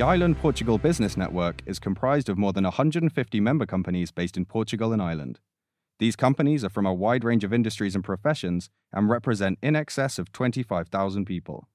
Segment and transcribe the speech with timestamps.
[0.00, 4.46] The Ireland Portugal Business Network is comprised of more than 150 member companies based in
[4.46, 5.40] Portugal and Ireland.
[5.98, 10.18] These companies are from a wide range of industries and professions and represent in excess
[10.18, 11.68] of 25,000 people.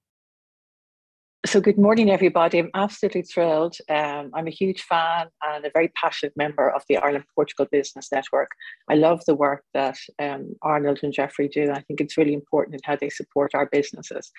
[1.46, 2.57] So, good morning, everybody.
[2.57, 3.77] I'm absolutely thrilled.
[3.88, 8.11] Um, I'm a huge fan and a very passionate member of the Ireland Portugal Business
[8.11, 8.50] Network.
[8.89, 11.69] I love the work that um, Arnold and Jeffrey do.
[11.71, 14.32] I think it's really important in how they support our businesses.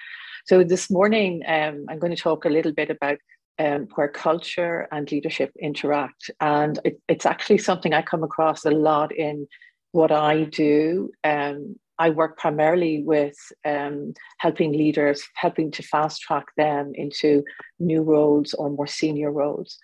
[0.47, 3.19] So, this morning, um, I'm going to talk a little bit about
[3.59, 6.31] um, where culture and leadership interact.
[6.41, 9.47] And it, it's actually something I come across a lot in
[9.93, 16.45] what I do um, I work primarily with um, helping leaders, helping to fast track
[16.57, 17.43] them into
[17.79, 19.79] new roles or more senior roles.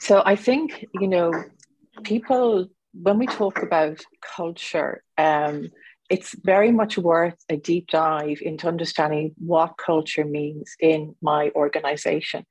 [0.00, 1.32] So I think, you know,
[2.02, 4.00] people, when we talk about
[4.36, 5.70] culture, um,
[6.10, 12.44] it's very much worth a deep dive into understanding what culture means in my organization.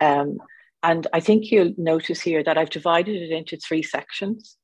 [0.00, 0.38] Um,
[0.82, 4.56] and I think you'll notice here that I've divided it into three sections.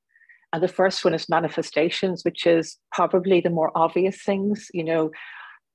[0.53, 4.69] And the first one is manifestations, which is probably the more obvious things.
[4.75, 5.11] You know,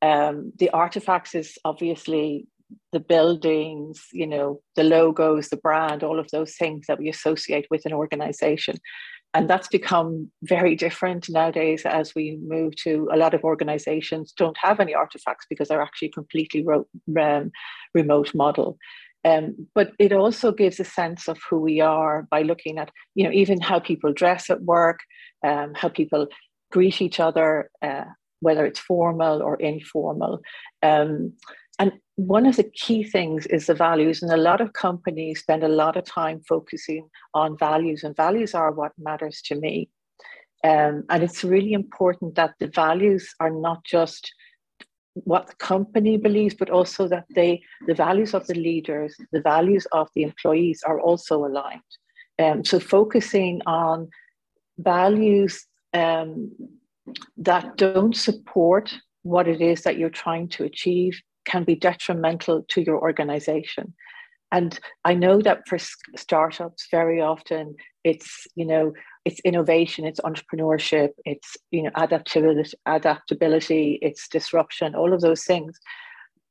[0.01, 2.47] um, the artifacts is obviously
[2.91, 7.67] the buildings, you know, the logos, the brand, all of those things that we associate
[7.71, 8.77] with an organization.
[9.33, 14.55] And that's become very different nowadays as we move to a lot of organizations don't
[14.61, 16.87] have any artifacts because they're actually completely ro-
[17.19, 17.51] um,
[17.93, 18.77] remote model.
[19.25, 23.23] Um, but it also gives a sense of who we are by looking at, you
[23.23, 24.99] know, even how people dress at work,
[25.43, 26.27] um, how people
[26.71, 28.05] greet each other, uh,
[28.41, 30.41] whether it's formal or informal.
[30.83, 31.33] Um,
[31.79, 35.63] and one of the key things is the values, and a lot of companies spend
[35.63, 39.89] a lot of time focusing on values, and values are what matters to me.
[40.63, 44.33] Um, and it's really important that the values are not just
[45.23, 49.87] what the company believes, but also that they, the values of the leaders, the values
[49.91, 51.81] of the employees are also aligned.
[52.37, 54.09] Um, so focusing on
[54.77, 56.51] values um,
[57.37, 62.81] that don't support what it is that you're trying to achieve can be detrimental to
[62.81, 63.93] your organization.
[64.51, 65.77] And I know that for
[66.15, 68.93] startups, very often it's you know
[69.25, 75.79] it's innovation, it's entrepreneurship, it's you know adaptability, adaptability, it's disruption, all of those things.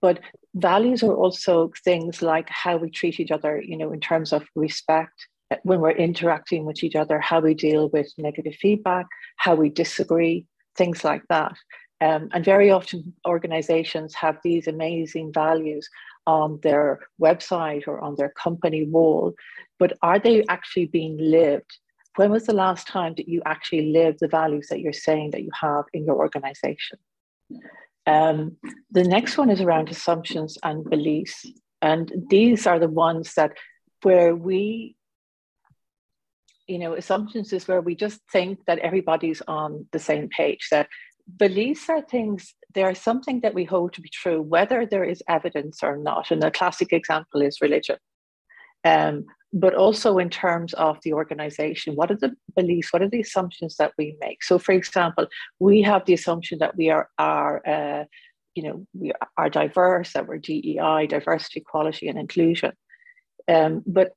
[0.02, 0.20] But
[0.54, 4.44] values are also things like how we treat each other, you know, in terms of
[4.54, 9.06] respect, uh, when we're interacting with each other, how we deal with negative feedback,
[9.36, 10.46] how we disagree,
[10.76, 11.54] things like that.
[12.00, 15.88] Um, and very often organizations have these amazing values
[16.26, 19.32] on their website or on their company wall,
[19.78, 21.78] but are they actually being lived?
[22.16, 25.42] When was the last time that you actually lived the values that you're saying that
[25.42, 26.98] you have in your organization?
[28.06, 28.56] Um,
[28.90, 31.44] the next one is around assumptions and beliefs.
[31.82, 33.52] And these are the ones that
[34.02, 34.96] where we,
[36.66, 40.88] you know, assumptions is where we just think that everybody's on the same page, that
[41.38, 45.22] beliefs are things they are something that we hold to be true whether there is
[45.28, 47.96] evidence or not and a classic example is religion
[48.84, 53.20] um, but also in terms of the organization what are the beliefs what are the
[53.20, 55.26] assumptions that we make so for example
[55.60, 58.04] we have the assumption that we are are uh,
[58.54, 62.72] you know we are diverse that we're dei diversity equality and inclusion
[63.48, 64.12] um, but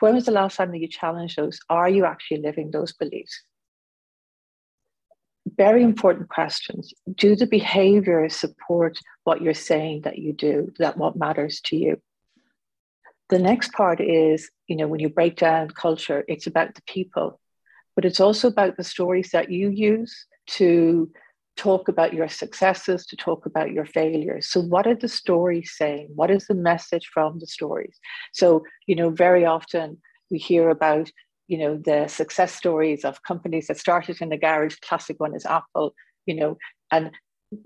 [0.00, 3.42] when was the last time that you challenged those are you actually living those beliefs
[5.56, 6.94] very important questions.
[7.14, 12.00] Do the behaviors support what you're saying that you do, that what matters to you?
[13.28, 17.40] The next part is, you know, when you break down culture, it's about the people,
[17.94, 21.10] but it's also about the stories that you use to
[21.56, 24.48] talk about your successes, to talk about your failures.
[24.48, 26.08] So, what are the stories saying?
[26.14, 27.98] What is the message from the stories?
[28.32, 29.98] So, you know, very often
[30.30, 31.10] we hear about
[31.48, 35.44] you know the success stories of companies that started in the garage classic one is
[35.44, 35.94] apple
[36.26, 36.56] you know
[36.90, 37.10] and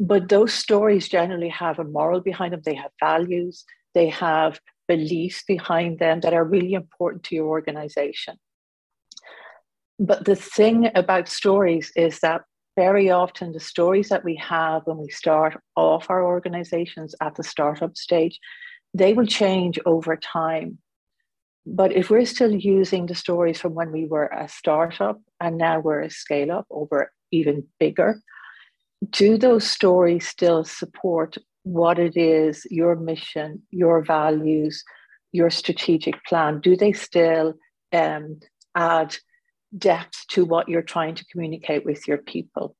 [0.01, 3.65] but those stories generally have a moral behind them they have values
[3.95, 8.37] they have beliefs behind them that are really important to your organization.
[10.01, 12.43] But the thing about stories is that
[12.77, 17.43] very often the stories that we have when we start off our organizations at the
[17.43, 18.39] startup stage
[18.95, 20.79] they will change over time.
[21.67, 25.81] But if we're still using the stories from when we were a startup and now
[25.81, 28.21] we're a scale up or we're even bigger,
[29.11, 31.37] do those stories still support
[31.69, 34.83] what it is, your mission, your values,
[35.33, 36.61] your strategic plan?
[36.61, 37.55] Do they still
[37.93, 38.41] um,
[38.75, 39.17] add
[39.77, 42.75] depth to what you're trying to communicate with your people?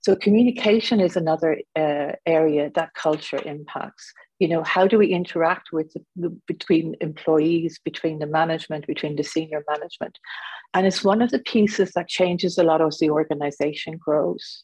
[0.00, 4.12] So communication is another uh, area that culture impacts.
[4.38, 9.24] You know, how do we interact with the, between employees, between the management, between the
[9.24, 10.16] senior management?
[10.74, 14.62] And it's one of the pieces that changes a lot as the organization grows.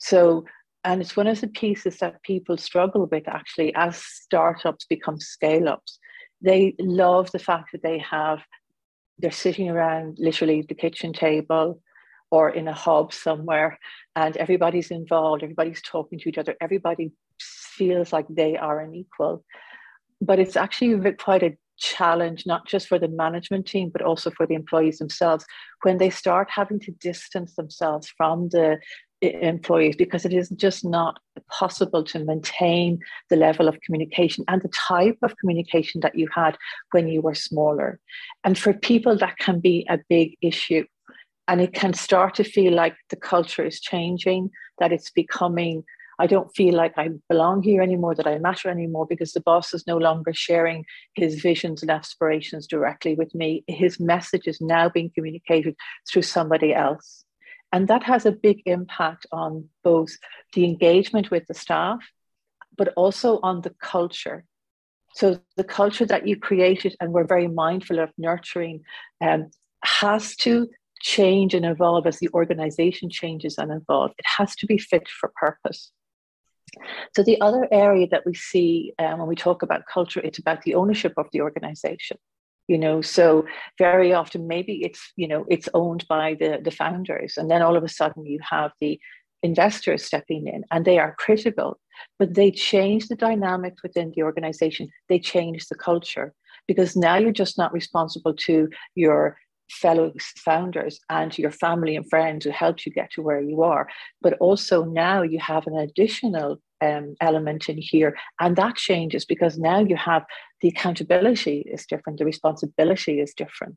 [0.00, 0.44] So,
[0.84, 5.68] and it's one of the pieces that people struggle with actually as startups become scale
[5.68, 5.98] ups.
[6.42, 8.40] They love the fact that they have,
[9.18, 11.80] they're sitting around literally the kitchen table
[12.30, 13.78] or in a hub somewhere
[14.14, 19.42] and everybody's involved, everybody's talking to each other, everybody feels like they are an equal.
[20.20, 24.46] But it's actually quite a challenge, not just for the management team, but also for
[24.46, 25.44] the employees themselves
[25.82, 28.78] when they start having to distance themselves from the
[29.24, 31.18] employees because it is just not
[31.50, 32.98] possible to maintain
[33.30, 36.56] the level of communication and the type of communication that you had
[36.92, 38.00] when you were smaller.
[38.44, 40.84] And for people, that can be a big issue
[41.46, 45.84] and it can start to feel like the culture is changing, that it's becoming,
[46.18, 49.74] I don't feel like I belong here anymore, that I matter anymore, because the boss
[49.74, 50.84] is no longer sharing
[51.14, 53.62] his visions and aspirations directly with me.
[53.68, 55.76] His message is now being communicated
[56.10, 57.23] through somebody else.
[57.74, 60.16] And that has a big impact on both
[60.52, 61.98] the engagement with the staff,
[62.78, 64.44] but also on the culture.
[65.16, 68.82] So the culture that you created and we're very mindful of nurturing
[69.20, 69.50] um,
[69.82, 70.68] has to
[71.00, 74.14] change and evolve as the organization changes and evolves.
[74.18, 75.90] It has to be fit for purpose.
[77.16, 80.62] So the other area that we see um, when we talk about culture, it's about
[80.62, 82.18] the ownership of the organization.
[82.66, 83.46] You know, so
[83.78, 87.76] very often maybe it's you know it's owned by the the founders, and then all
[87.76, 88.98] of a sudden you have the
[89.42, 91.78] investors stepping in, and they are critical,
[92.18, 94.88] but they change the dynamics within the organization.
[95.10, 96.32] They change the culture
[96.66, 99.36] because now you're just not responsible to your
[99.70, 103.88] fellow founders and your family and friends who helped you get to where you are.
[104.22, 109.58] But also now you have an additional um, element in here, and that changes because
[109.58, 110.24] now you have
[110.60, 113.76] the accountability is different, the responsibility is different.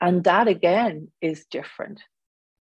[0.00, 2.00] And that again is different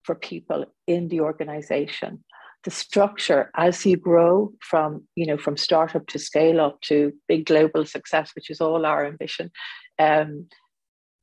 [0.03, 2.25] for people in the organization.
[2.65, 7.47] The structure as you grow from, you know, from startup to scale up to big
[7.47, 9.51] global success, which is all our ambition,
[9.99, 10.49] um,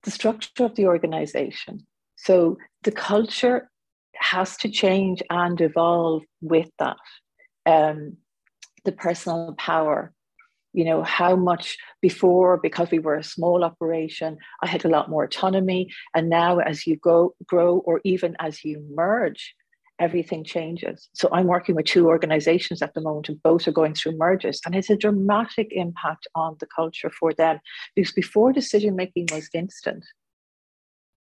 [0.04, 1.86] the structure of the organization.
[2.16, 3.70] So the culture
[4.16, 6.98] has to change and evolve with that.
[7.76, 7.98] Um,
[8.86, 10.00] the personal power,
[10.74, 11.66] you know, how much
[12.02, 15.82] before, because we were a small operation, I had a lot more autonomy.
[16.16, 17.18] And now, as you go,
[17.52, 19.56] grow, or even as you merge,
[20.00, 21.10] everything changes.
[21.14, 24.62] So I'm working with two organizations at the moment, and both are going through mergers.
[24.66, 27.60] And it's a dramatic impact on the culture for them
[27.96, 30.04] because before decision making was instant.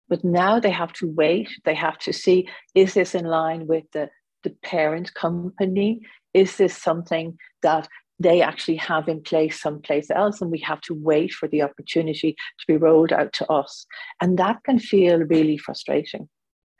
[0.08, 3.85] But now they have to wait, they have to see is this in line with
[3.93, 4.11] the,
[4.49, 6.00] the parent company?
[6.35, 7.89] Is this something that
[8.21, 12.33] they actually have in place someplace else and we have to wait for the opportunity
[12.33, 13.87] to be rolled out to us
[14.21, 16.29] and that can feel really frustrating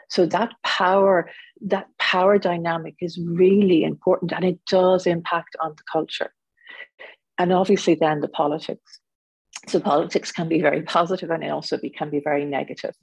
[0.09, 1.31] so that power,
[1.67, 6.32] that power dynamic is really important and it does impact on the culture.
[7.37, 9.00] And obviously then the politics.
[9.67, 12.94] So politics can be very positive and it also be, can be very negative.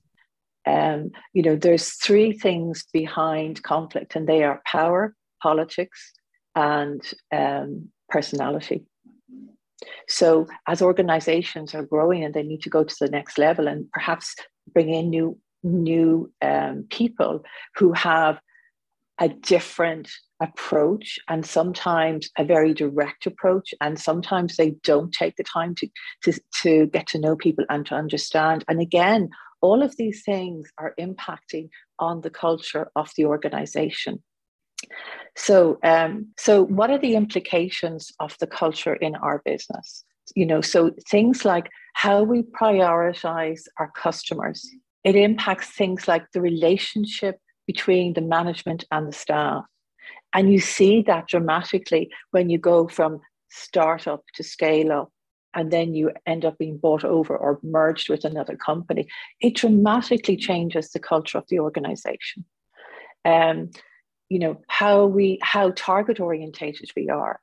[0.65, 6.11] Um, you know, there's three things behind conflict, and they are power, politics,
[6.55, 7.01] and
[7.31, 8.85] um, personality.
[10.07, 13.89] So, as organizations are growing and they need to go to the next level and
[13.91, 14.35] perhaps
[14.73, 17.43] bring in new new um, people
[17.75, 18.39] who have
[19.19, 20.09] a different
[20.41, 25.87] approach and sometimes a very direct approach and sometimes they don't take the time to,
[26.21, 29.29] to, to get to know people and to understand and again
[29.65, 31.69] all of these things are impacting
[31.99, 34.23] on the culture of the organization.
[35.35, 39.87] So um, so what are the implications of the culture in our business?
[40.35, 40.79] You know so
[41.13, 44.59] things like how we prioritize our customers
[45.05, 47.35] it impacts things like the relationship
[47.67, 49.63] between the management and the staff.
[50.33, 55.09] And you see that dramatically when you go from startup to scale up
[55.55, 59.07] and then you end up being bought over or merged with another company.
[59.41, 62.45] It dramatically changes the culture of the organization.
[63.23, 63.71] Um,
[64.29, 67.39] you know how we how target orientated we are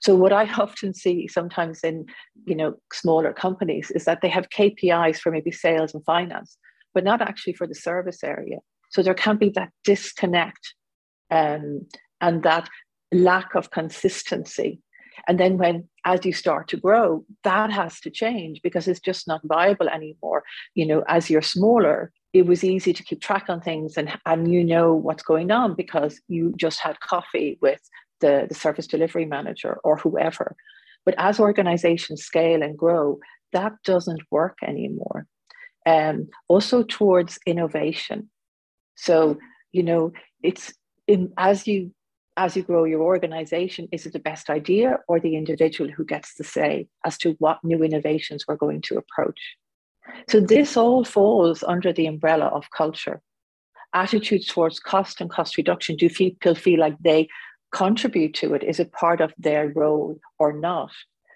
[0.00, 2.06] so what i often see sometimes in
[2.46, 6.56] you know smaller companies is that they have kpis for maybe sales and finance
[6.94, 8.58] but not actually for the service area.
[8.90, 10.74] So there can be that disconnect
[11.30, 11.86] um,
[12.20, 12.68] and that
[13.12, 14.80] lack of consistency.
[15.28, 19.28] And then when as you start to grow, that has to change because it's just
[19.28, 20.42] not viable anymore.
[20.74, 24.52] You know, as you're smaller, it was easy to keep track on things and, and
[24.52, 27.80] you know what's going on because you just had coffee with
[28.20, 30.56] the, the service delivery manager or whoever.
[31.04, 33.18] But as organizations scale and grow,
[33.52, 35.26] that doesn't work anymore.
[35.86, 38.30] Um, also towards innovation.
[38.96, 39.38] So,
[39.72, 40.12] you know,
[40.42, 40.72] it's
[41.06, 41.92] in, as you
[42.40, 46.34] as you grow your organization, is it the best idea or the individual who gets
[46.34, 49.40] to say as to what new innovations we're going to approach?
[50.26, 53.20] So this all falls under the umbrella of culture.
[53.92, 57.28] Attitudes towards cost and cost reduction, do people feel like they
[57.72, 58.62] contribute to it?
[58.64, 60.92] Is it part of their role or not?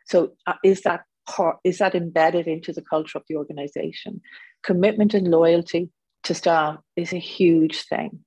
[0.06, 4.23] So uh, is that part, is that embedded into the culture of the organization?
[4.62, 5.90] Commitment and loyalty
[6.23, 8.20] to staff is a huge thing.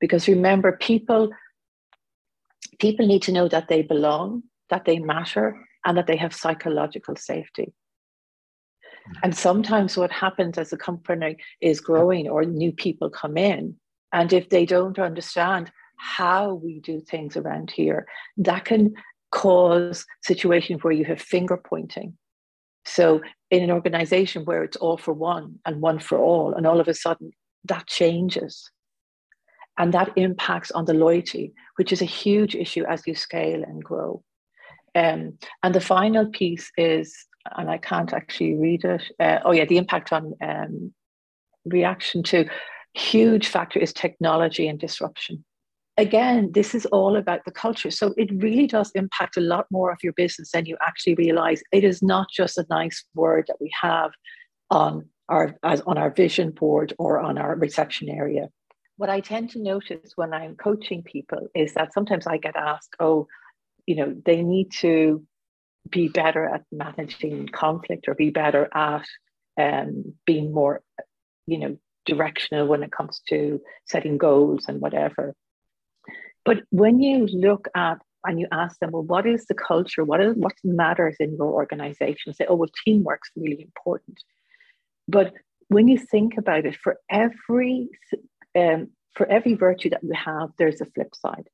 [0.00, 1.30] Because remember, people
[2.82, 7.14] people need to know that they belong, that they matter, and that they have psychological
[7.14, 7.72] safety.
[7.72, 9.20] Mm-hmm.
[9.22, 13.76] And sometimes what happens as a company is growing or new people come in.
[14.12, 18.06] And if they don't understand how we do things around here,
[18.38, 18.94] that can
[19.30, 22.18] cause situations where you have finger pointing.
[22.84, 23.20] So
[23.50, 26.88] in an organization where it's all for one and one for all, and all of
[26.88, 27.30] a sudden
[27.64, 28.70] that changes.
[29.78, 33.82] And that impacts on the loyalty, which is a huge issue as you scale and
[33.82, 34.22] grow.
[34.94, 37.16] Um, and the final piece is,
[37.56, 39.02] and I can't actually read it.
[39.18, 40.92] Uh, oh, yeah, the impact on um,
[41.64, 42.46] reaction to
[42.94, 45.44] huge factor is technology and disruption.
[45.98, 47.90] Again, this is all about the culture.
[47.90, 51.62] So it really does impact a lot more of your business than you actually realize.
[51.70, 54.10] It is not just a nice word that we have
[54.70, 58.48] on our as on our vision board or on our reception area
[59.02, 62.94] what I tend to notice when I'm coaching people is that sometimes I get asked,
[63.00, 63.26] oh,
[63.84, 65.26] you know, they need to
[65.90, 69.04] be better at managing conflict or be better at
[69.58, 70.84] um, being more,
[71.48, 75.34] you know, directional when it comes to setting goals and whatever.
[76.44, 80.04] But when you look at and you ask them, well, what is the culture?
[80.04, 82.34] What is what matters in your organization?
[82.34, 84.22] Say, oh, well, teamwork's really important.
[85.08, 85.32] But
[85.66, 87.88] when you think about it, for every
[88.56, 91.48] um, for every virtue that you have, there's a flip side.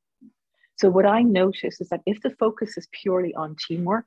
[0.76, 4.06] So, what I notice is that if the focus is purely on teamwork,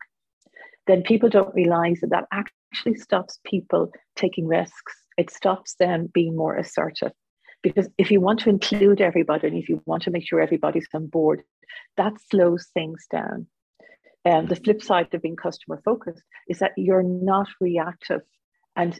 [0.88, 4.93] then people don't realize that that actually stops people taking risks.
[5.17, 7.12] It stops them being more assertive.
[7.62, 10.88] Because if you want to include everybody and if you want to make sure everybody's
[10.93, 11.43] on board,
[11.98, 13.48] that slows things down.
[14.25, 18.21] And the flip side of being customer focused is that you're not reactive
[18.75, 19.00] and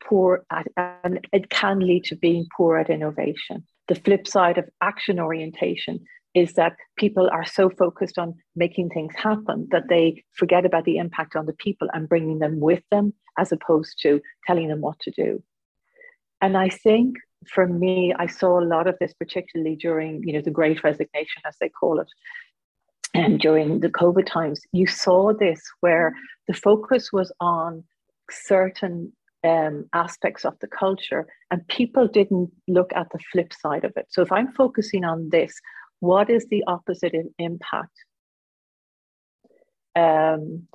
[0.00, 3.64] poor at, and it can lead to being poor at innovation.
[3.88, 6.00] The flip side of action orientation
[6.34, 10.96] is that people are so focused on making things happen that they forget about the
[10.96, 14.98] impact on the people and bringing them with them as opposed to telling them what
[15.00, 15.42] to do.
[16.40, 20.42] And I think for me, I saw a lot of this, particularly during you know
[20.42, 22.08] the Great Resignation, as they call it,
[23.14, 24.60] and during the COVID times.
[24.72, 26.14] You saw this where
[26.48, 27.84] the focus was on
[28.30, 29.12] certain
[29.44, 34.06] um, aspects of the culture, and people didn't look at the flip side of it.
[34.10, 35.60] So if I'm focusing on this,
[36.00, 37.96] what is the opposite impact?
[39.94, 40.68] Um,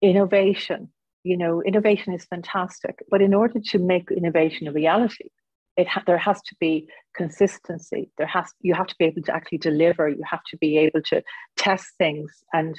[0.00, 0.90] innovation.
[1.24, 5.28] You know, innovation is fantastic, but in order to make innovation a reality,
[5.76, 8.10] it ha- there has to be consistency.
[8.18, 10.08] There has you have to be able to actually deliver.
[10.08, 11.22] You have to be able to
[11.56, 12.74] test things and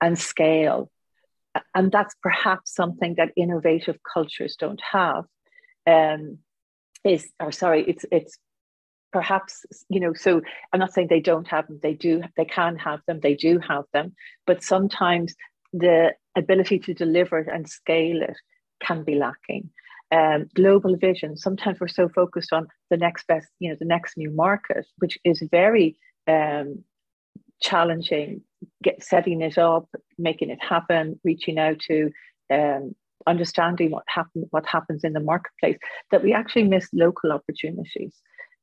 [0.00, 0.90] and scale
[1.74, 5.24] and that's perhaps something that innovative cultures don't have.
[5.86, 6.38] Um,
[7.04, 8.38] is or sorry, it's it's
[9.12, 10.12] perhaps you know.
[10.14, 11.80] So I'm not saying they don't have them.
[11.82, 12.22] They do.
[12.36, 13.20] They can have them.
[13.20, 14.14] They do have them.
[14.46, 15.34] But sometimes
[15.72, 18.36] the ability to deliver it and scale it
[18.80, 19.70] can be lacking.
[20.12, 21.36] Um, global vision.
[21.36, 25.18] Sometimes we're so focused on the next best, you know, the next new market, which
[25.24, 25.96] is very
[26.28, 26.84] um,
[27.60, 28.42] challenging
[28.82, 32.10] get setting it up, making it happen, reaching out to
[32.52, 32.94] um,
[33.26, 35.78] understanding what happen what happens in the marketplace,
[36.10, 38.20] that we actually miss local opportunities.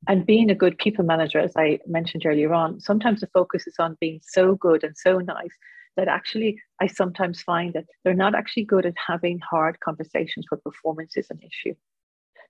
[0.08, 3.76] And being a good people manager, as I mentioned earlier on, sometimes the focus is
[3.80, 5.56] on being so good and so nice
[5.96, 10.60] that actually I sometimes find that they're not actually good at having hard conversations where
[10.60, 11.76] performance is an issue.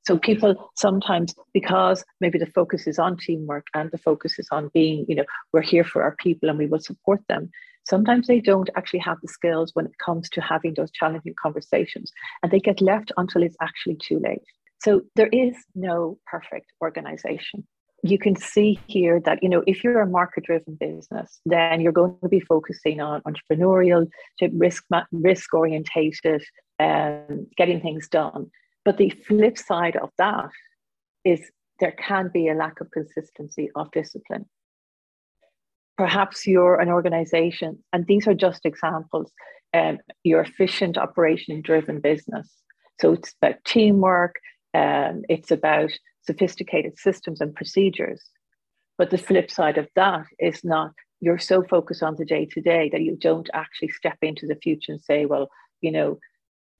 [0.05, 4.69] So people sometimes, because maybe the focus is on teamwork and the focus is on
[4.73, 7.49] being, you know, we're here for our people and we will support them.
[7.85, 12.11] Sometimes they don't actually have the skills when it comes to having those challenging conversations
[12.41, 14.43] and they get left until it's actually too late.
[14.81, 17.65] So there is no perfect organization.
[18.05, 21.93] You can see here that, you know, if you're a market driven business, then you're
[21.93, 24.07] going to be focusing on entrepreneurial,
[24.51, 24.83] risk,
[25.13, 26.43] risk orientated,
[26.79, 28.51] um, getting things done.
[28.85, 30.49] But the flip side of that
[31.23, 31.41] is
[31.79, 34.45] there can be a lack of consistency of discipline.
[35.97, 39.31] Perhaps you're an organization, and these are just examples,
[39.73, 42.49] um, efficient, operation driven business.
[42.99, 44.35] So it's about teamwork,
[44.73, 48.23] um, it's about sophisticated systems and procedures.
[48.97, 50.91] But the flip side of that is not
[51.23, 54.57] you're so focused on the day to day that you don't actually step into the
[54.57, 55.47] future and say, well,
[55.79, 56.19] you know,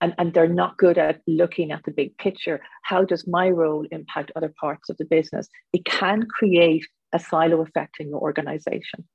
[0.01, 2.62] and, and they're not good at looking at the big picture.
[2.83, 5.47] How does my role impact other parts of the business?
[5.71, 9.07] It can create a silo effect in your organization.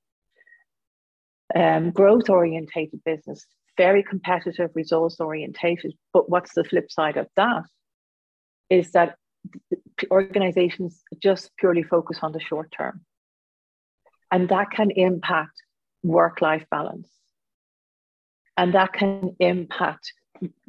[1.54, 5.94] Um, growth orientated business, very competitive, resource orientated.
[6.12, 7.64] But what's the flip side of that?
[8.70, 9.16] Is that
[10.11, 13.00] organizations just purely focus on the short term.
[14.30, 15.62] And that can impact
[16.02, 17.08] work life balance.
[18.56, 20.12] And that can impact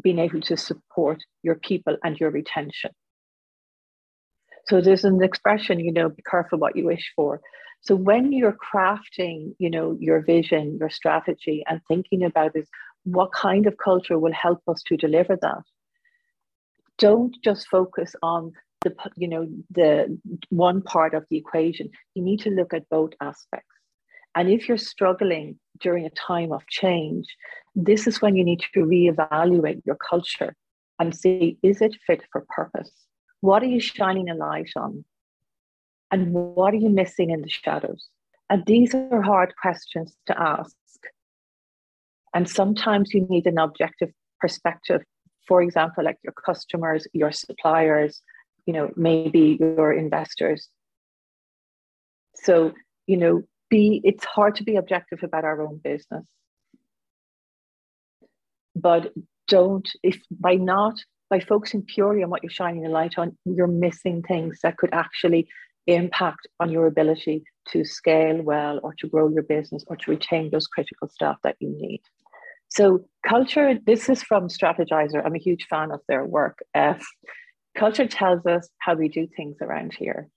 [0.01, 2.91] being able to support your people and your retention.
[4.67, 7.41] So there's an expression, you know, be careful what you wish for.
[7.81, 12.67] So when you're crafting, you know, your vision, your strategy, and thinking about this,
[13.03, 15.63] what kind of culture will help us to deliver that?
[16.97, 21.89] Don't just focus on the, you know, the one part of the equation.
[22.13, 23.78] You need to look at both aspects.
[24.39, 27.25] And if you're struggling during a time of change,
[27.75, 30.55] this is when you need to reevaluate your culture
[30.97, 32.89] and see is it fit for purpose?
[33.41, 35.03] What are you shining a light on?
[36.09, 38.07] And what are you missing in the shadows?
[38.49, 40.73] And these are hard questions to ask.
[42.33, 45.01] And sometimes you need an objective perspective.
[45.49, 48.21] For example, like your customers, your suppliers,
[48.65, 50.69] you know, maybe your investors.
[52.35, 52.71] So,
[53.05, 56.25] you know, be it's hard to be objective about our own business.
[58.75, 59.13] But
[59.47, 60.95] don't if by not
[61.29, 64.89] by focusing purely on what you're shining a light on you're missing things that could
[64.93, 65.47] actually
[65.87, 70.49] impact on your ability to scale well or to grow your business or to retain
[70.51, 72.01] those critical staff that you need.
[72.69, 75.23] So culture this is from Strategyzer.
[75.25, 76.59] I'm a huge fan of their work.
[76.75, 76.95] Uh,
[77.77, 80.29] culture tells us how we do things around here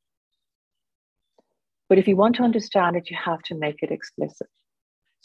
[1.92, 4.46] but if you want to understand it, you have to make it explicit.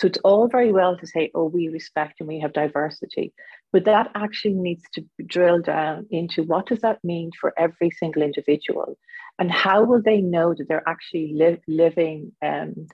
[0.02, 3.32] So it's all very well to say, oh, we respect and we have diversity,
[3.72, 8.22] but that actually needs to drill down into what does that mean for every single
[8.22, 8.98] individual,
[9.40, 12.88] and how will they know that they're actually li- living um,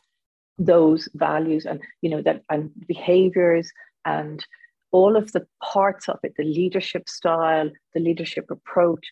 [0.59, 3.71] those values and you know that and behaviors
[4.05, 4.45] and
[4.91, 9.07] all of the parts of it, the leadership style, the leadership approach,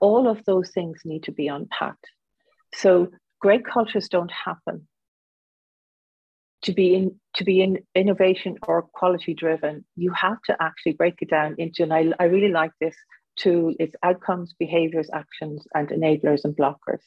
[0.00, 2.06] all of those things need to be unpacked.
[2.72, 3.10] So
[3.46, 4.88] great cultures don't happen.
[6.62, 7.04] To be in
[7.34, 11.84] to be in innovation or quality driven, you have to actually break it down into,
[11.84, 12.96] and I, I really like this
[13.36, 17.04] tool, it's outcomes, behaviors, actions, and enablers and blockers.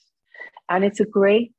[0.70, 1.52] And it's a great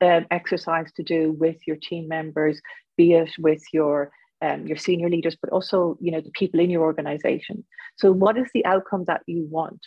[0.00, 2.60] um, exercise to do with your team members,
[2.96, 6.70] be it with your um, your senior leaders, but also you know the people in
[6.70, 7.64] your organization.
[7.96, 9.80] So, what is the outcome that you want?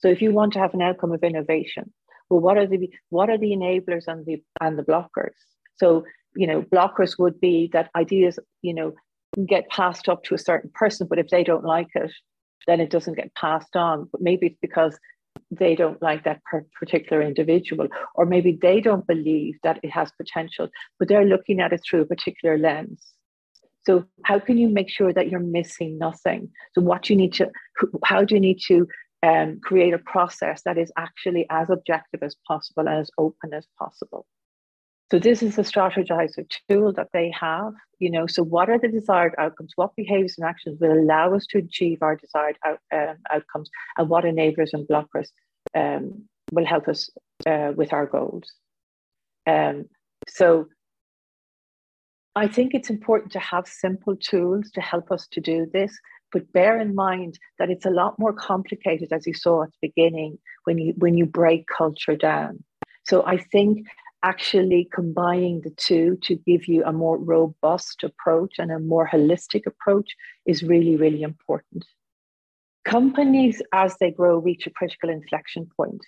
[0.00, 1.86] So, if you want to have an outcome of innovation,
[2.30, 5.34] well, what are the what are the enablers and the and the blockers?
[5.76, 8.94] So, you know, blockers would be that ideas, you know,
[9.46, 12.12] get passed up to a certain person, but if they don't like it,
[12.66, 14.08] then it doesn't get passed on.
[14.10, 14.98] But maybe it's because
[15.50, 16.42] they don't like that
[16.78, 21.72] particular individual, or maybe they don't believe that it has potential, but they're looking at
[21.72, 23.12] it through a particular lens.
[23.86, 26.50] So, how can you make sure that you're missing nothing?
[26.74, 27.50] So, what you need to,
[28.04, 28.86] how do you need to
[29.22, 33.66] um, create a process that is actually as objective as possible and as open as
[33.78, 34.26] possible.
[35.10, 38.88] So this is a Strategyzer tool that they have, you know, so what are the
[38.88, 39.72] desired outcomes?
[39.74, 43.70] What behaviors and actions will allow us to achieve our desired out, um, outcomes?
[43.96, 45.28] And what enablers and blockers
[45.74, 47.08] um, will help us
[47.46, 48.52] uh, with our goals?
[49.46, 49.86] Um,
[50.28, 50.68] so
[52.36, 55.98] I think it's important to have simple tools to help us to do this
[56.32, 59.88] but bear in mind that it's a lot more complicated, as you saw at the
[59.88, 62.62] beginning, when you when you break culture down.
[63.04, 63.86] So I think
[64.22, 69.66] actually combining the two to give you a more robust approach and a more holistic
[69.66, 70.14] approach
[70.46, 71.84] is really, really important.
[72.84, 76.04] Companies, as they grow, reach a critical inflection point.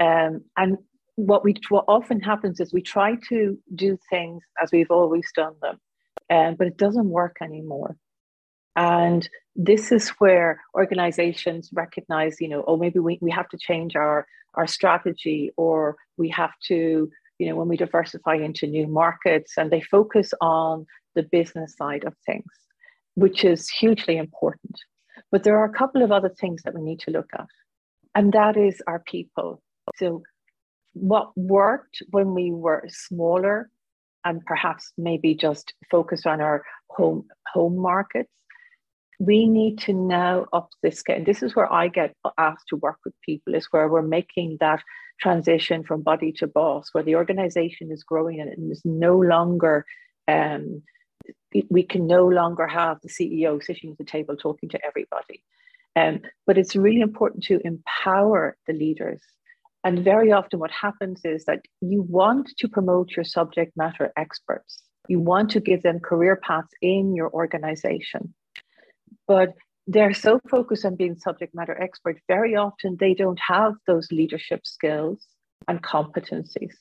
[0.00, 0.78] Um, and
[1.16, 5.54] what we what often happens is we try to do things as we've always done
[5.62, 5.78] them,
[6.30, 7.96] um, but it doesn't work anymore.
[8.76, 13.94] And this is where organizations recognize, you know, oh, maybe we, we have to change
[13.94, 17.08] our, our strategy or we have to,
[17.38, 22.04] you know, when we diversify into new markets and they focus on the business side
[22.04, 22.50] of things,
[23.14, 24.80] which is hugely important.
[25.30, 27.46] But there are a couple of other things that we need to look at.
[28.14, 29.62] and that is our people.
[29.96, 30.22] So,
[30.94, 33.68] what worked when we were smaller
[34.24, 38.30] and perhaps maybe just focused on our home home markets,
[39.18, 41.16] we need to now up this scale.
[41.16, 44.58] And this is where I get asked to work with people, is where we're making
[44.60, 44.82] that
[45.20, 49.84] transition from body to boss, where the organization is growing and is no longer
[50.26, 50.82] um,
[51.70, 55.42] we can no longer have the CEO sitting at the table talking to everybody.
[55.96, 59.22] Um, but it's really important to empower the leaders.
[59.84, 64.82] And very often, what happens is that you want to promote your subject matter experts.
[65.08, 68.34] You want to give them career paths in your organization.
[69.26, 69.54] But
[69.86, 74.66] they're so focused on being subject matter expert, very often they don't have those leadership
[74.66, 75.26] skills
[75.68, 76.74] and competencies.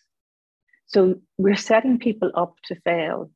[0.86, 3.30] So we're setting people up to fail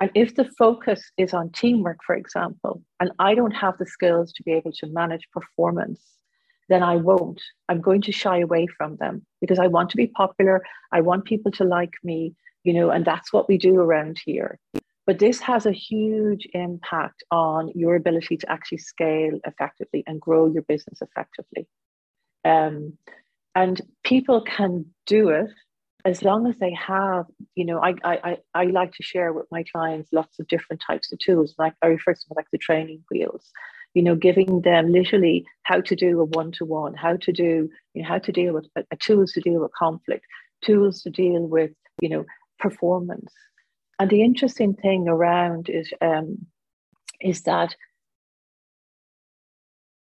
[0.00, 4.32] and if the focus is on teamwork, for example, and I don't have the skills
[4.34, 6.02] to be able to manage performance,
[6.68, 7.40] then I won't.
[7.68, 10.62] I'm going to shy away from them because I want to be popular.
[10.92, 14.58] I want people to like me, you know, and that's what we do around here.
[15.06, 20.46] But this has a huge impact on your ability to actually scale effectively and grow
[20.52, 21.68] your business effectively.
[22.44, 22.98] Um,
[23.54, 25.50] and people can do it
[26.04, 29.64] as long as they have, you know, I, I, I like to share with my
[29.72, 31.54] clients lots of different types of tools.
[31.58, 33.50] Like I refer to them like the training wheels,
[33.94, 38.08] you know, giving them literally how to do a one-to-one, how to do, you know,
[38.08, 40.24] how to deal with uh, tools to deal with conflict,
[40.64, 42.24] tools to deal with, you know,
[42.60, 43.32] performance.
[43.98, 46.46] And the interesting thing around is um,
[47.20, 47.74] is that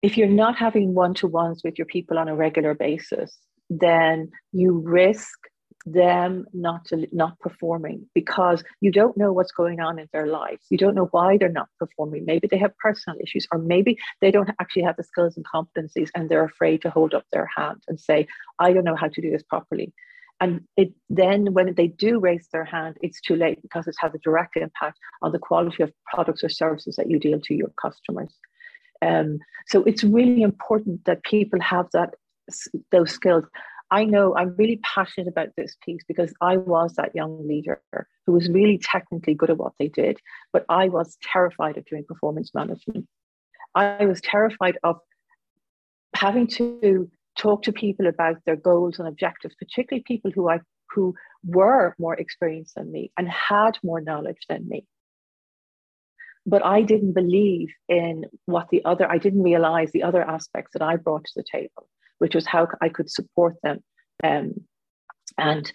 [0.00, 3.38] if you're not having one-to-ones with your people on a regular basis,
[3.70, 5.38] then you risk
[5.84, 10.64] them not to not performing because you don't know what's going on in their lives
[10.70, 12.24] you don't know why they're not performing.
[12.24, 16.08] Maybe they have personal issues or maybe they don't actually have the skills and competencies
[16.14, 18.26] and they're afraid to hold up their hand and say
[18.60, 19.92] i don't know how to do this properly
[20.42, 24.12] and it then when they do raise their hand it's too late because it has
[24.14, 27.72] a direct impact on the quality of products or services that you deal to your
[27.80, 28.34] customers
[29.00, 32.14] um, so it's really important that people have that
[32.90, 33.44] those skills
[33.92, 37.82] I know I'm really passionate about this piece because I was that young leader
[38.24, 40.18] who was really technically good at what they did,
[40.50, 43.06] but I was terrified of doing performance management.
[43.74, 44.96] I was terrified of
[46.14, 51.14] having to talk to people about their goals and objectives, particularly people who I who
[51.44, 54.84] were more experienced than me and had more knowledge than me.
[56.44, 60.82] But I didn't believe in what the other, I didn't realize the other aspects that
[60.82, 61.88] I brought to the table
[62.22, 63.80] which was how I could support them
[64.22, 64.52] um,
[65.36, 65.72] and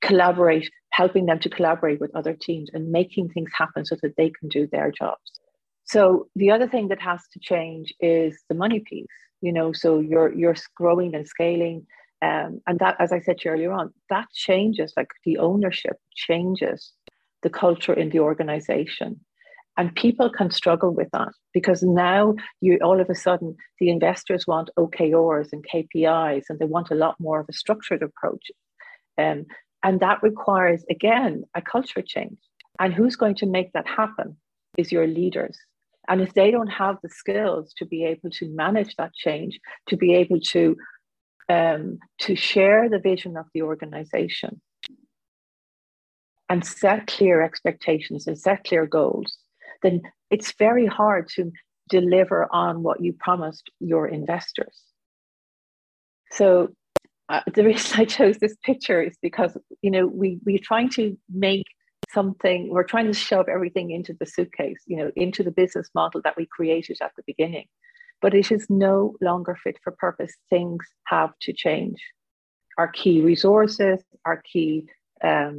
[0.00, 4.32] collaborate, helping them to collaborate with other teams and making things happen so that they
[4.36, 5.38] can do their jobs.
[5.84, 9.06] So the other thing that has to change is the money piece.
[9.46, 11.86] You know, so you're you're growing and scaling,
[12.22, 14.92] um, and that, as I said to you earlier on, that changes.
[14.96, 16.92] Like the ownership changes
[17.42, 19.20] the culture in the organization.
[19.78, 24.46] And people can struggle with that because now you all of a sudden the investors
[24.46, 28.50] want OKRs and KPIs and they want a lot more of a structured approach.
[29.18, 29.44] Um,
[29.82, 32.38] and that requires, again, a culture change.
[32.80, 34.36] And who's going to make that happen
[34.76, 35.56] is your leaders.
[36.08, 39.96] And if they don't have the skills to be able to manage that change, to
[39.96, 40.76] be able to
[41.48, 44.60] um, to share the vision of the organization
[46.48, 49.38] and set clear expectations and set clear goals,
[49.82, 51.52] then it's very hard to
[51.88, 54.82] deliver on what you promised your investors.
[56.32, 56.74] So
[57.28, 61.16] uh, the reason I chose this picture is because you know we we're trying to
[61.30, 61.66] make
[62.16, 66.20] something we're trying to shove everything into the suitcase you know into the business model
[66.24, 67.68] that we created at the beginning.
[68.22, 70.32] But it is no longer fit for purpose.
[70.48, 71.98] Things have to change.
[72.78, 73.98] Our key resources
[74.28, 74.72] our key
[75.30, 75.56] um,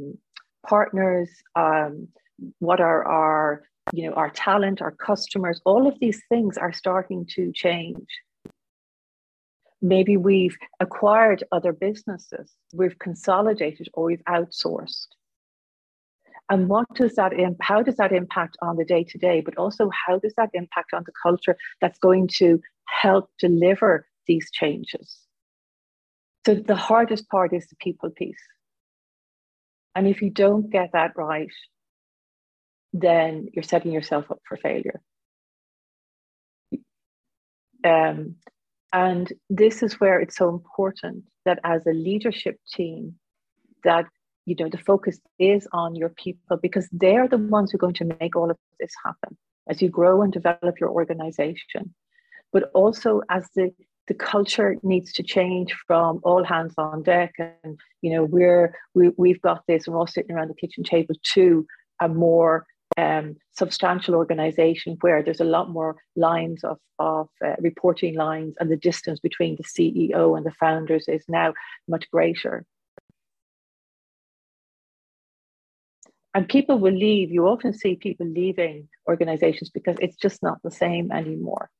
[0.72, 2.08] partners um,
[2.68, 3.42] what are our
[3.96, 8.10] you know our talent our customers all of these things are starting to change.
[9.94, 12.46] Maybe we've acquired other businesses
[12.80, 15.10] we've consolidated or we've outsourced
[16.50, 19.56] and what does that imp- how does that impact on the day to day but
[19.56, 22.60] also how does that impact on the culture that's going to
[23.02, 25.20] help deliver these changes
[26.46, 28.44] so the hardest part is the people piece
[29.94, 31.50] and if you don't get that right
[32.92, 35.00] then you're setting yourself up for failure.
[37.84, 38.36] Um,
[38.92, 43.14] and this is where it's so important that as a leadership team,
[43.84, 44.06] that
[44.48, 47.94] you know the focus is on your people because they're the ones who are going
[47.94, 49.36] to make all of this happen
[49.68, 51.94] as you grow and develop your organization.
[52.52, 53.70] But also as the
[54.06, 59.10] the culture needs to change from all hands on deck and you know we're we,
[59.18, 61.66] we've got this and we're all sitting around the kitchen table to
[62.00, 62.64] a more
[62.96, 68.70] um, substantial organization where there's a lot more lines of, of uh, reporting lines and
[68.70, 71.52] the distance between the ceo and the founders is now
[71.86, 72.64] much greater
[76.34, 80.70] and people will leave you often see people leaving organizations because it's just not the
[80.70, 81.70] same anymore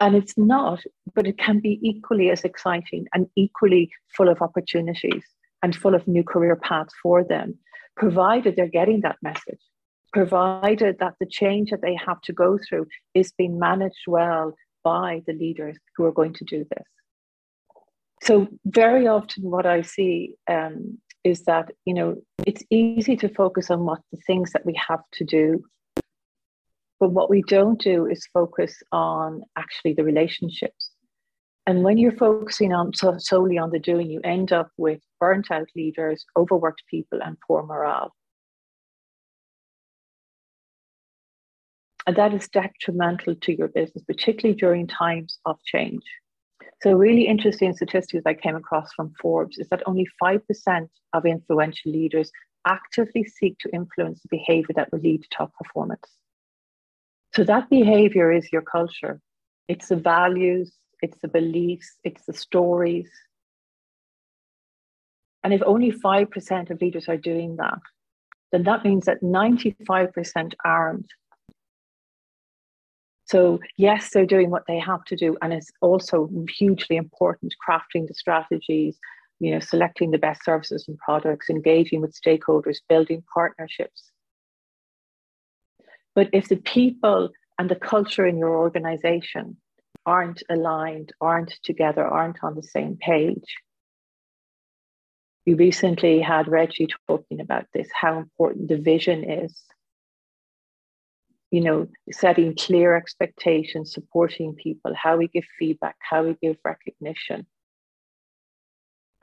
[0.00, 0.82] and it's not,
[1.14, 5.22] but it can be equally as exciting and equally full of opportunities
[5.62, 7.58] and full of new career paths for them,
[7.96, 9.60] provided they're getting that message,
[10.12, 15.22] provided that the change that they have to go through is being managed well by
[15.26, 16.84] the leaders who are going to do this.
[18.22, 23.70] So, very often, what I see um, is that you know it's easy to focus
[23.70, 25.64] on what the things that we have to do
[27.00, 30.90] but what we don't do is focus on actually the relationships.
[31.66, 35.50] And when you're focusing on so, solely on the doing, you end up with burnt
[35.50, 38.14] out leaders, overworked people, and poor morale.
[42.06, 46.04] And that is detrimental to your business, particularly during times of change.
[46.82, 51.92] So, really interesting statistics I came across from Forbes is that only 5% of influential
[51.92, 52.30] leaders
[52.66, 56.08] actively seek to influence the behavior that will lead to top performance.
[57.34, 59.20] So that behavior is your culture.
[59.68, 63.10] It's the values, it's the beliefs, it's the stories.
[65.42, 67.80] And if only 5% of leaders are doing that,
[68.52, 71.06] then that means that 95% aren't.
[73.26, 75.36] So, yes, they're doing what they have to do.
[75.40, 78.98] And it's also hugely important crafting the strategies,
[79.40, 84.10] you know, selecting the best services and products, engaging with stakeholders, building partnerships.
[86.14, 89.56] But if the people and the culture in your organization
[90.06, 93.56] aren't aligned, aren't together, aren't on the same page,
[95.46, 99.62] we recently had Reggie talking about this, how important the vision is.
[101.54, 107.46] You know, setting clear expectations, supporting people, how we give feedback, how we give recognition.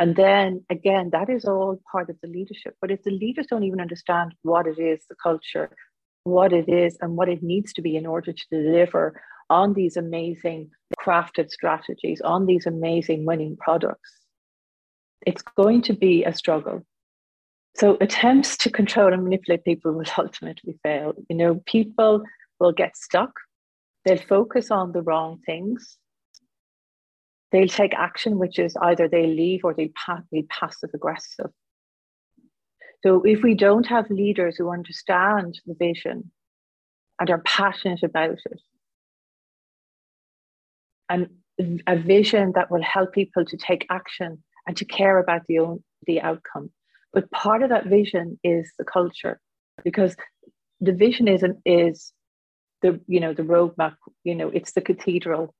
[0.01, 2.73] And then again, that is all part of the leadership.
[2.81, 5.67] But if the leaders don't even understand what it is, the culture,
[6.23, 9.97] what it is and what it needs to be in order to deliver on these
[9.97, 10.69] amazing
[11.03, 14.11] crafted strategies, on these amazing winning products.
[15.25, 16.85] It's going to be a struggle.
[17.75, 21.13] So attempts to control and manipulate people will ultimately fail.
[21.29, 22.23] You know, people
[22.59, 23.31] will get stuck.
[24.05, 25.97] They'll focus on the wrong things.
[27.51, 29.91] They'll take action, which is either they leave or they
[30.31, 31.51] be passive aggressive.
[33.03, 36.31] So if we don't have leaders who understand the vision
[37.19, 38.61] and are passionate about it,
[41.09, 41.29] and
[41.87, 45.83] a vision that will help people to take action and to care about the, own,
[46.07, 46.71] the outcome.
[47.13, 49.39] But part of that vision is the culture,
[49.83, 50.15] because
[50.79, 52.13] the vision is, is
[52.81, 53.95] the you know the roadmap.
[54.23, 55.53] You know, it's the cathedral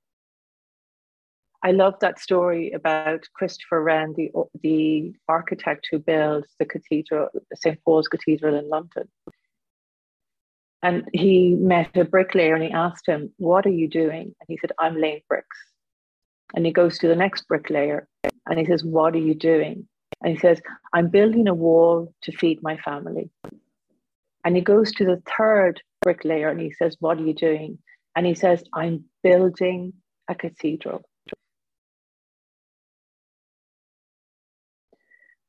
[1.63, 4.31] I love that story about Christopher Wren, the,
[4.63, 7.77] the architect who built the cathedral, St.
[7.85, 9.07] Paul's Cathedral in London.
[10.81, 14.33] And he met a bricklayer and he asked him, What are you doing?
[14.39, 15.57] And he said, I'm laying bricks.
[16.55, 18.07] And he goes to the next bricklayer
[18.47, 19.87] and he says, What are you doing?
[20.21, 20.61] And he says,
[20.93, 23.29] I'm building a wall to feed my family.
[24.45, 27.79] And he goes to the third bricklayer and he says, What are you doing?
[28.15, 29.93] And he says, I'm building
[30.27, 31.01] a cathedral.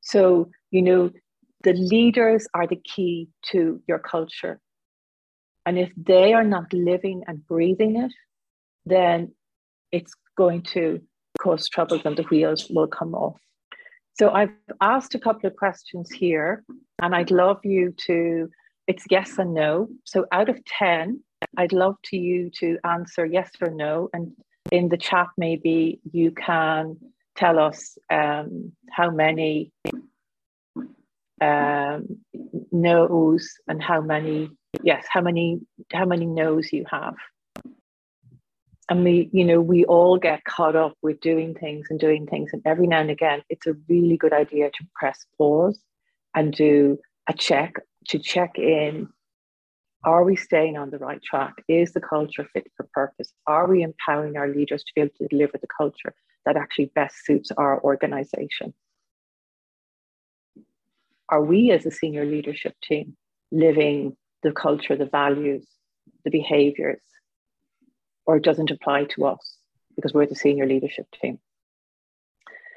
[0.01, 1.11] So, you know,
[1.63, 4.61] the leaders are the key to your culture.
[5.65, 8.13] And if they are not living and breathing it,
[8.85, 9.33] then
[9.93, 11.01] it's going to
[11.41, 13.41] cause trouble and the wheels will come off.
[14.15, 16.65] So I've asked a couple of questions here,
[17.01, 18.51] and I'd love you to,
[18.87, 19.89] it's yes and no.
[20.05, 21.21] So out of 10,
[21.57, 24.11] I'd love to you to answer yes or no.
[24.13, 24.33] And
[24.71, 26.97] in the chat, maybe you can
[27.37, 29.73] tell us um, how many
[31.41, 32.19] um,
[32.71, 34.51] no's and how many
[34.83, 35.61] yes how many
[35.93, 37.15] how many no's you have
[38.93, 42.51] and we you know we all get caught up with doing things and doing things
[42.53, 45.81] and every now and again it's a really good idea to press pause
[46.35, 47.75] and do a check
[48.09, 49.09] to check in.
[50.05, 51.55] Are we staying on the right track?
[51.69, 53.33] Is the culture fit for purpose?
[53.47, 57.25] Are we empowering our leaders to be able to deliver the culture that actually best
[57.25, 58.75] suits our organization?
[61.29, 63.17] Are we as a senior leadership team
[63.53, 65.69] living the culture, the values,
[66.25, 67.01] the behaviors,
[68.27, 69.59] or it doesn't apply to us?
[69.97, 71.39] because we're the senior leadership team.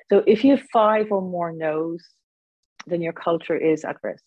[0.10, 2.05] So if you have five or more no's,
[2.88, 4.23] then your culture is at risk.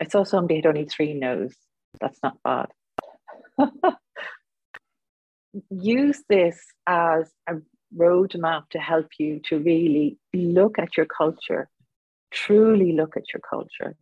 [0.00, 1.54] I saw somebody had only three no's.
[2.00, 2.66] That's not bad.
[5.70, 7.56] Use this as a
[7.96, 11.68] roadmap to help you to really look at your culture,
[12.32, 13.94] truly look at your culture.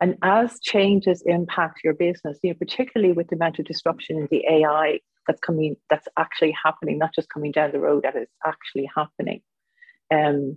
[0.00, 4.28] And as changes impact your business, you know, particularly with the amount of disruption in
[4.30, 8.28] the AI that's coming, that's actually happening, not just coming down the road, that is
[8.44, 9.42] actually happening.
[10.10, 10.56] Um,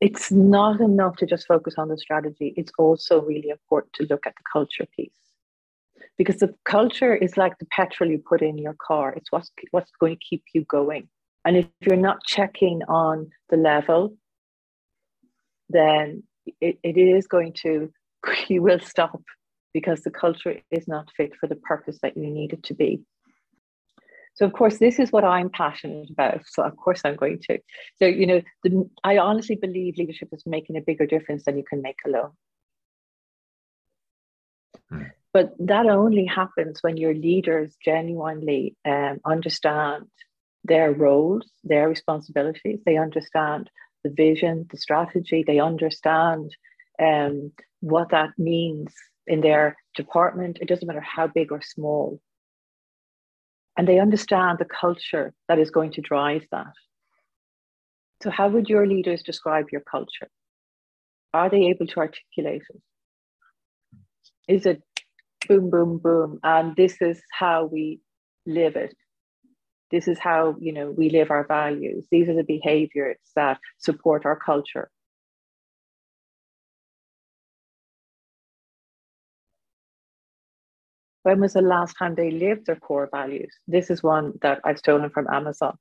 [0.00, 2.54] it's not enough to just focus on the strategy.
[2.56, 5.12] It's also really important to look at the culture piece
[6.18, 9.12] because the culture is like the petrol you put in your car.
[9.12, 11.08] It's what's what's going to keep you going.
[11.44, 14.16] And if you're not checking on the level,
[15.68, 16.22] then
[16.60, 17.92] it, it is going to
[18.48, 19.22] you will stop
[19.72, 23.02] because the culture is not fit for the purpose that you need it to be.
[24.34, 26.42] So, of course, this is what I'm passionate about.
[26.46, 27.58] So, of course, I'm going to.
[27.96, 31.64] So, you know, the, I honestly believe leadership is making a bigger difference than you
[31.68, 32.30] can make alone.
[34.88, 35.02] Hmm.
[35.34, 40.06] But that only happens when your leaders genuinely um, understand
[40.64, 42.80] their roles, their responsibilities.
[42.84, 43.70] They understand
[44.04, 45.44] the vision, the strategy.
[45.46, 46.54] They understand
[47.00, 47.52] um,
[47.82, 48.94] what that means
[49.26, 50.58] in their department.
[50.60, 52.20] It doesn't matter how big or small.
[53.76, 56.72] And they understand the culture that is going to drive that.
[58.22, 60.28] So, how would your leaders describe your culture?
[61.34, 62.80] Are they able to articulate it?
[64.48, 64.82] Is it
[65.48, 68.00] boom, boom, boom, and this is how we
[68.46, 68.94] live it?
[69.90, 72.06] This is how you know we live our values.
[72.12, 74.90] These are the behaviors that support our culture.
[81.22, 83.54] When was the last time they lived their core values?
[83.68, 85.76] This is one that I've stolen from Amazon.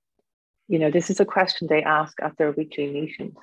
[0.67, 3.35] You know, this is a question they ask at their weekly meetings.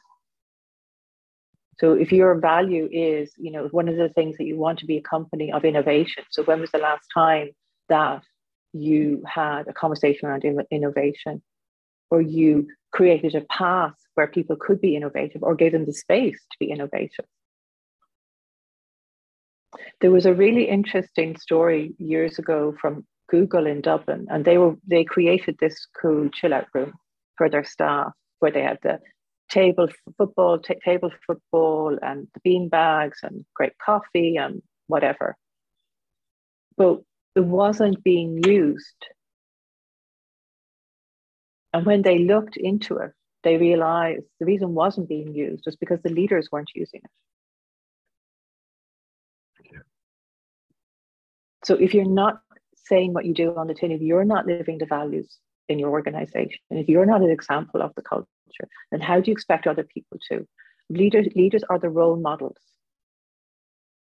[1.79, 4.87] So if your value is, you know, one of the things that you want to
[4.87, 6.25] be a company of innovation.
[6.31, 7.51] So when was the last time
[7.89, 8.23] that
[8.73, 11.43] you had a conversation around innovation
[12.11, 16.41] or you created a path where people could be innovative or gave them the space
[16.51, 17.27] to be innovative?
[20.01, 24.77] There was a really interesting story years ago from Google in Dublin, and they were
[24.87, 26.93] they created this cool chill out room
[27.37, 28.99] for their staff where they had the
[29.51, 35.37] table football, t- table football, and the bean bags and great coffee and whatever.
[36.77, 37.03] But
[37.35, 39.07] it wasn't being used.
[41.73, 43.13] And when they looked into it,
[43.45, 47.11] they realized the reason wasn't being used was because the leaders weren't using it.
[51.69, 52.41] So if you're not
[52.87, 55.37] saying what you do on the tin, if you're not living the values
[55.69, 58.27] in your organization, and if you're not an example of the culture,
[58.91, 60.49] then how do you expect other people to?
[60.89, 62.57] Leaders, leaders are the role models.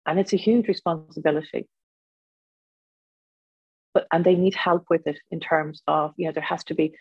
[0.06, 1.68] And it's a huge responsibility.
[3.96, 6.76] But and they need help with it in terms of, you know, there has to
[6.76, 6.94] be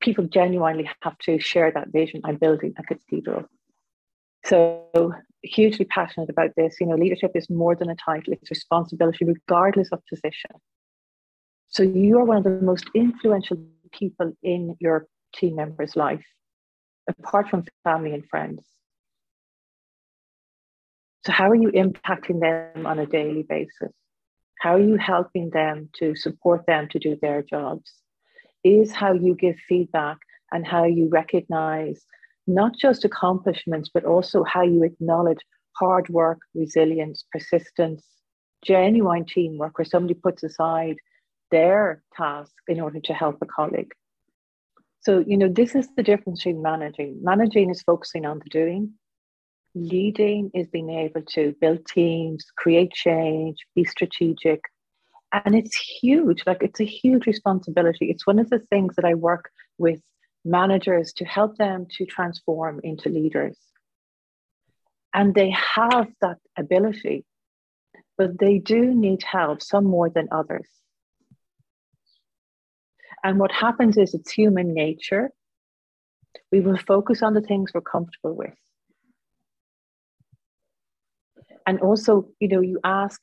[0.00, 2.20] people genuinely have to share that vision.
[2.22, 3.46] I'm building a cathedral.
[4.52, 6.76] So hugely passionate about this.
[6.78, 10.50] You know, leadership is more than a title, it's responsibility, regardless of position.
[11.68, 13.56] So you are one of the most influential
[13.92, 16.26] people in your team member's life,
[17.08, 18.62] apart from family and friends.
[21.24, 23.94] So, how are you impacting them on a daily basis?
[24.58, 27.90] How are you helping them to support them to do their jobs?
[28.64, 30.18] Is how you give feedback
[30.52, 32.04] and how you recognize
[32.46, 35.40] not just accomplishments, but also how you acknowledge
[35.76, 38.04] hard work, resilience, persistence,
[38.64, 40.96] genuine teamwork, where somebody puts aside
[41.50, 43.92] their task in order to help a colleague.
[45.00, 47.18] So, you know, this is the difference between managing.
[47.22, 48.92] Managing is focusing on the doing.
[49.74, 54.60] Leading is being able to build teams, create change, be strategic.
[55.32, 56.44] And it's huge.
[56.46, 58.10] Like, it's a huge responsibility.
[58.10, 60.00] It's one of the things that I work with
[60.44, 63.58] managers to help them to transform into leaders.
[65.14, 67.24] And they have that ability,
[68.16, 70.68] but they do need help, some more than others.
[73.22, 75.30] And what happens is it's human nature.
[76.50, 78.54] We will focus on the things we're comfortable with.
[81.66, 83.22] And also, you know, you ask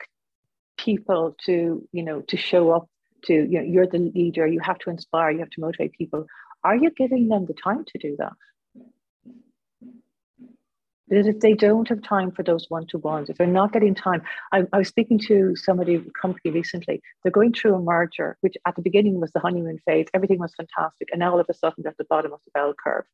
[0.78, 2.88] people to, you know, to show up
[3.26, 6.26] to, you know, you're the leader, you have to inspire, you have to motivate people.
[6.64, 8.34] Are you giving them the time to do that?
[11.10, 14.64] that if they don't have time for those one-to-ones, if they're not getting time, I,
[14.72, 18.76] I, was speaking to somebody, a company recently, they're going through a merger, which at
[18.76, 21.82] the beginning was the honeymoon phase, everything was fantastic, and now all of a sudden
[21.84, 23.06] they're at the bottom of the bell curve.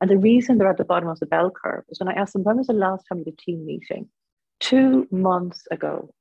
[0.00, 2.32] And the reason they're at the bottom of the bell curve is when I asked
[2.32, 4.08] them, when was the last time the team meeting?
[4.58, 6.12] Two months ago.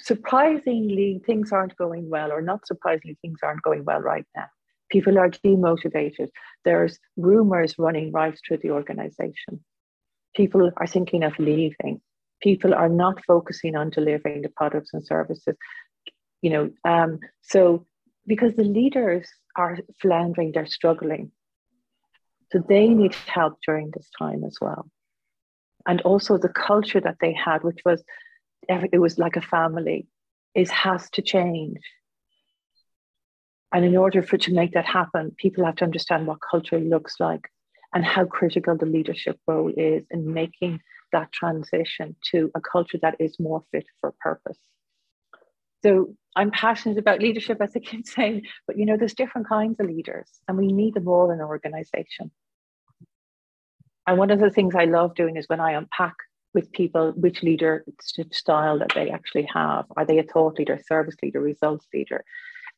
[0.00, 4.46] Surprisingly, things aren't going well, or not surprisingly, things aren't going well right now.
[4.90, 6.28] People are demotivated.
[6.64, 9.64] There's rumors running right through the organization
[10.38, 12.00] people are thinking of leaving.
[12.40, 15.56] People are not focusing on delivering the products and services.
[16.42, 17.86] You know, um, so
[18.26, 21.32] because the leaders are floundering, they're struggling.
[22.52, 24.88] So they need help during this time as well.
[25.86, 28.02] And also the culture that they had, which was
[28.68, 30.06] it was like a family,
[30.54, 31.78] is has to change.
[33.72, 37.16] And in order for to make that happen, people have to understand what culture looks
[37.20, 37.50] like
[37.94, 40.80] and how critical the leadership role is in making
[41.12, 44.58] that transition to a culture that is more fit for purpose.
[45.82, 49.80] So I'm passionate about leadership, as I keep saying, but you know, there's different kinds
[49.80, 52.30] of leaders, and we need them all in an organization.
[54.06, 56.14] And one of the things I love doing is when I unpack
[56.54, 59.84] with people which leadership style that they actually have.
[59.96, 62.24] Are they a thought leader, service leader, results leader?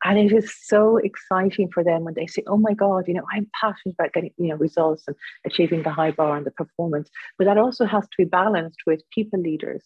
[0.02, 3.26] And it is so exciting for them when they say, oh my God, you know,
[3.30, 7.10] I'm passionate about getting, you know, results and achieving the high bar and the performance.
[7.36, 9.84] But that also has to be balanced with people leaders.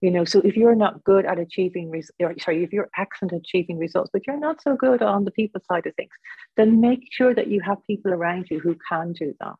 [0.00, 3.32] You know, so if you're not good at achieving, res- or, sorry, if you're excellent
[3.32, 6.10] at achieving results, but you're not so good on the people side of things,
[6.56, 9.54] then make sure that you have people around you who can do that.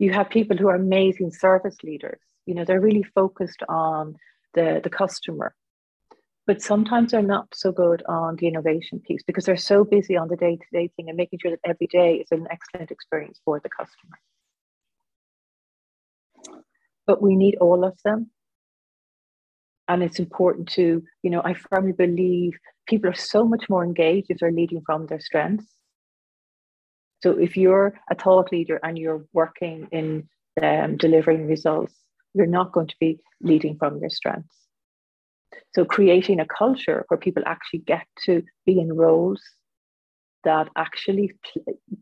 [0.00, 2.18] You have people who are amazing service leaders.
[2.46, 4.16] You know, they're really focused on
[4.54, 5.54] the, the customer
[6.46, 10.28] but sometimes they're not so good on the innovation piece because they're so busy on
[10.28, 13.40] the day to day thing and making sure that every day is an excellent experience
[13.44, 14.18] for the customer.
[17.06, 18.30] But we need all of them.
[19.88, 22.52] And it's important to, you know, I firmly believe
[22.86, 25.66] people are so much more engaged if they're leading from their strengths.
[27.22, 30.28] So if you're a thought leader and you're working in
[30.62, 31.94] um, delivering results,
[32.34, 34.56] you're not going to be leading from your strengths.
[35.74, 39.42] So creating a culture where people actually get to be in roles
[40.44, 41.32] that actually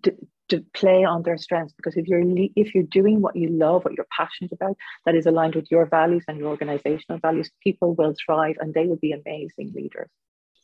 [0.03, 0.15] to,
[0.49, 1.75] to play on their strengths.
[1.77, 2.23] Because if you're
[2.57, 5.87] if you're doing what you love what you're passionate about that is aligned with your
[5.87, 10.11] values and your organizational values people will thrive and they will be amazing leaders.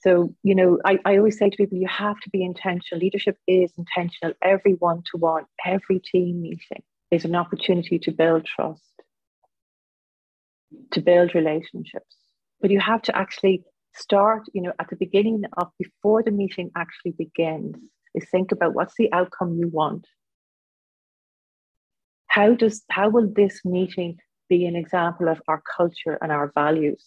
[0.01, 3.01] So you know I, I always say to people you have to be intentional.
[3.01, 4.35] Leadership is intentional.
[4.43, 8.83] Every one-to-one every team meeting is an opportunity to build trust
[10.93, 12.17] to build relationships
[12.65, 13.63] but you have to actually
[13.95, 17.77] start, you know, at the beginning of before the meeting actually begins,
[18.15, 20.07] is think about what's the outcome you want.
[22.27, 24.17] How does how will this meeting
[24.49, 27.05] be an example of our culture and our values?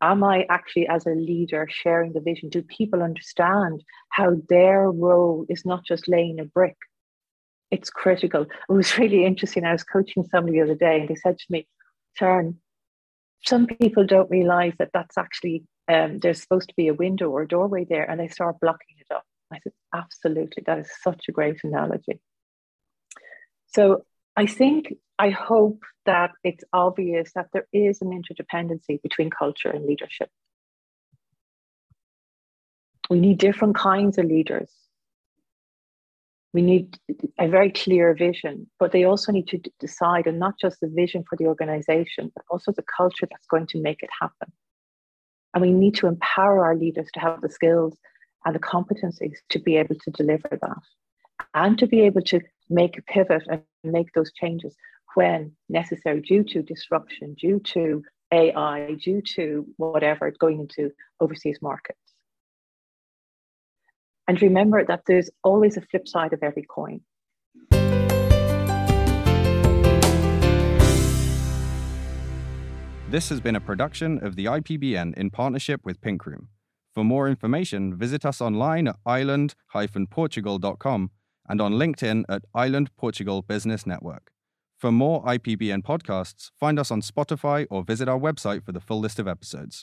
[0.00, 2.48] Am I actually, as a leader, sharing the vision?
[2.48, 6.78] Do people understand how their role is not just laying a brick?
[7.70, 8.42] It's critical.
[8.42, 9.64] It was really interesting.
[9.64, 11.68] I was coaching somebody the other day, and they said to me,
[12.14, 12.58] Sharon,
[13.44, 17.42] some people don't realize that that's actually um, there's supposed to be a window or
[17.42, 19.24] a doorway there and they start blocking it up.
[19.52, 22.20] I said, absolutely, that is such a great analogy.
[23.68, 24.04] So
[24.36, 29.84] I think, I hope that it's obvious that there is an interdependency between culture and
[29.84, 30.30] leadership.
[33.10, 34.70] We need different kinds of leaders
[36.52, 36.98] we need
[37.38, 41.24] a very clear vision, but they also need to decide on not just the vision
[41.28, 44.52] for the organization, but also the culture that's going to make it happen.
[45.54, 47.96] And we need to empower our leaders to have the skills
[48.44, 50.82] and the competencies to be able to deliver that
[51.54, 54.74] and to be able to make a pivot and make those changes
[55.14, 60.90] when necessary due to disruption, due to AI, due to whatever going into
[61.20, 62.11] overseas markets.
[64.28, 67.00] And remember that there's always a flip side of every coin.
[73.12, 76.48] This has been a production of the IPBN in partnership with Pink Room.
[76.94, 81.10] For more information, visit us online at ireland-portugal.com
[81.48, 84.30] and on LinkedIn at Ireland Portugal Business Network.
[84.78, 89.00] For more IPBN podcasts, find us on Spotify or visit our website for the full
[89.00, 89.80] list of episodes.